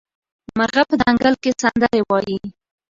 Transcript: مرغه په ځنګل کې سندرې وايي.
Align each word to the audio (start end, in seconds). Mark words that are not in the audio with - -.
مرغه 0.57 0.83
په 0.89 0.95
ځنګل 1.01 1.33
کې 1.41 1.51
سندرې 1.61 2.01
وايي. 2.09 2.37